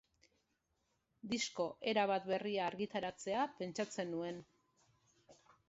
Disko 1.33 1.67
erabat 1.93 2.25
berria 2.31 2.65
argitaratzea 2.71 3.47
pentsatzen 3.63 4.13
nuen. 4.17 4.43